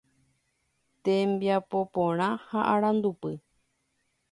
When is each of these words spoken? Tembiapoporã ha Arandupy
Tembiapoporã 1.03 2.31
ha 2.49 2.59
Arandupy 2.73 3.33